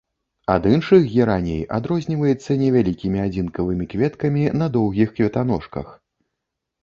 [0.51, 5.87] Ад іншых гераней адрозніваецца невялікімі адзінкавымі кветкамі на доўгіх кветаножках.